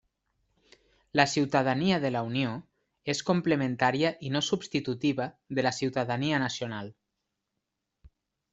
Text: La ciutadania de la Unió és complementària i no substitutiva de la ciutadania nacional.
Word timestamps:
La 1.19 1.25
ciutadania 1.33 1.99
de 2.05 2.09
la 2.15 2.23
Unió 2.29 2.53
és 3.15 3.21
complementària 3.27 4.13
i 4.29 4.33
no 4.37 4.41
substitutiva 4.49 5.31
de 5.59 5.67
la 5.69 5.75
ciutadania 5.83 6.41
nacional. 6.49 6.91